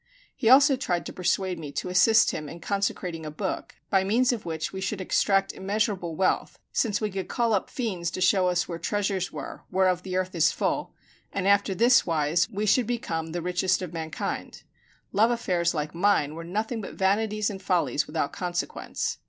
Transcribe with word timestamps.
He 0.35 0.49
also 0.49 0.75
tried 0.75 1.05
to 1.05 1.13
persuade 1.13 1.59
me 1.59 1.71
to 1.73 1.87
assist 1.89 2.31
him 2.31 2.49
in 2.49 2.59
consecrating 2.59 3.23
a 3.23 3.29
book, 3.29 3.75
by 3.91 4.03
means 4.03 4.33
of 4.33 4.47
which 4.47 4.73
we 4.73 4.81
should 4.81 4.99
extract 4.99 5.53
immeasurable 5.53 6.15
wealth, 6.15 6.57
since 6.71 6.99
we 6.99 7.11
could 7.11 7.27
call 7.27 7.53
up 7.53 7.69
fiends 7.69 8.09
to 8.09 8.19
show 8.19 8.47
us 8.47 8.67
where 8.67 8.79
treasures 8.79 9.31
were, 9.31 9.61
whereof 9.69 10.01
the 10.01 10.17
earth 10.17 10.33
is 10.33 10.51
full; 10.51 10.95
and 11.31 11.47
after 11.47 11.75
this 11.75 12.03
wise 12.03 12.47
we 12.49 12.65
should 12.65 12.87
become 12.87 13.27
the 13.27 13.43
richest 13.43 13.83
of 13.83 13.93
mankind: 13.93 14.63
love 15.11 15.29
affairs 15.29 15.75
like 15.75 15.93
mine 15.93 16.33
were 16.33 16.43
nothing 16.43 16.81
but 16.81 16.95
vanities 16.95 17.51
and 17.51 17.61
follies 17.61 18.07
without 18.07 18.33
consequence. 18.33 19.19